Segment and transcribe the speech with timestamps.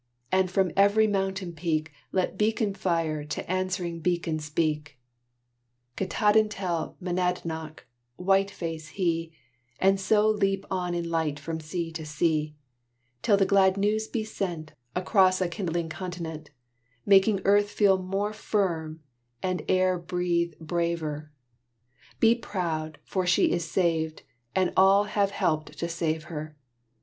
[0.31, 4.97] And from every mountain peak, Let beacon fire to answering beacon speak,
[5.95, 7.81] Katahdin tell Monadnock,
[8.15, 9.31] Whiteface he,
[9.79, 12.55] And so leap on in light from sea to sea,
[13.21, 16.49] Till the glad news be sent Across a kindling continent,
[17.05, 19.01] Making earth feel more firm
[19.43, 21.31] and air breathe braver:
[22.19, 22.97] "Be proud!
[23.05, 24.23] for she is saved,
[24.55, 26.57] and all have helped to save her!